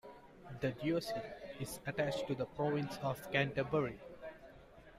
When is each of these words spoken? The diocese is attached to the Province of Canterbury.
The 0.61 0.71
diocese 0.71 1.21
is 1.59 1.79
attached 1.85 2.25
to 2.25 2.33
the 2.33 2.47
Province 2.47 2.97
of 3.03 3.31
Canterbury. 3.31 3.99